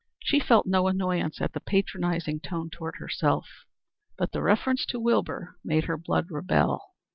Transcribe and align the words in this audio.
She 0.23 0.39
felt 0.39 0.65
no 0.65 0.87
annoyance 0.87 1.39
at 1.41 1.53
the 1.53 1.59
patronizing 1.59 2.39
tone 2.39 2.71
toward 2.71 2.95
herself, 2.95 3.47
but 4.17 4.31
the 4.31 4.41
reference 4.41 4.83
to 4.87 4.99
Wilbur 4.99 5.59
made 5.63 5.83
her 5.83 5.95
blood 5.95 6.31
rebel. 6.31 6.95